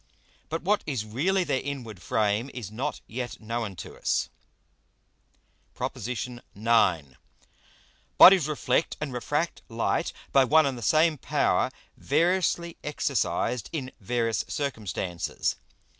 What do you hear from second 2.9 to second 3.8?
yet known